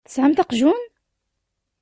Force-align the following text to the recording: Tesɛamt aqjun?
Tesɛamt 0.05 0.43
aqjun? 0.43 0.81